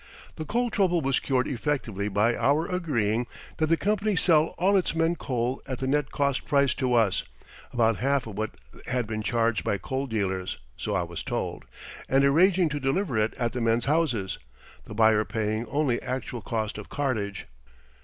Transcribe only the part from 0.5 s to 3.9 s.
trouble was cured effectively by our agreeing that the